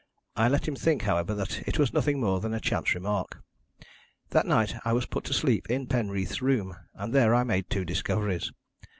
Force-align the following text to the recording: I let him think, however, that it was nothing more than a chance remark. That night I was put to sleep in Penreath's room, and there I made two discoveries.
I 0.35 0.47
let 0.49 0.67
him 0.67 0.75
think, 0.75 1.03
however, 1.03 1.35
that 1.35 1.61
it 1.67 1.77
was 1.77 1.93
nothing 1.93 2.19
more 2.19 2.39
than 2.39 2.55
a 2.55 2.59
chance 2.59 2.95
remark. 2.95 3.43
That 4.31 4.47
night 4.47 4.73
I 4.83 4.93
was 4.93 5.05
put 5.05 5.23
to 5.25 5.33
sleep 5.35 5.69
in 5.69 5.85
Penreath's 5.85 6.41
room, 6.41 6.75
and 6.95 7.13
there 7.13 7.35
I 7.35 7.43
made 7.43 7.69
two 7.69 7.85
discoveries. 7.85 8.51